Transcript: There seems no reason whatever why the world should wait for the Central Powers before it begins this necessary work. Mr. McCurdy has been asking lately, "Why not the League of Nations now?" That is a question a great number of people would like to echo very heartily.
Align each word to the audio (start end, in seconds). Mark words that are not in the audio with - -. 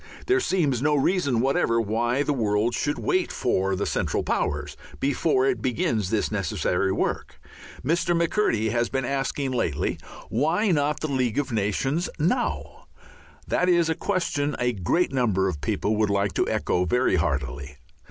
There 0.25 0.39
seems 0.39 0.81
no 0.81 0.95
reason 0.95 1.41
whatever 1.41 1.79
why 1.79 2.23
the 2.23 2.33
world 2.33 2.73
should 2.73 2.97
wait 2.97 3.31
for 3.31 3.75
the 3.75 3.85
Central 3.85 4.23
Powers 4.23 4.75
before 4.99 5.45
it 5.45 5.61
begins 5.61 6.09
this 6.09 6.31
necessary 6.31 6.91
work. 6.91 7.39
Mr. 7.85 8.19
McCurdy 8.19 8.71
has 8.71 8.89
been 8.89 9.05
asking 9.05 9.51
lately, 9.51 9.99
"Why 10.29 10.71
not 10.71 11.01
the 11.01 11.07
League 11.07 11.37
of 11.37 11.51
Nations 11.51 12.09
now?" 12.17 12.87
That 13.47 13.69
is 13.69 13.89
a 13.89 13.93
question 13.95 14.55
a 14.57 14.73
great 14.73 15.13
number 15.13 15.47
of 15.47 15.61
people 15.61 15.95
would 15.97 16.09
like 16.09 16.33
to 16.33 16.49
echo 16.49 16.83
very 16.85 17.17
heartily. 17.17 17.77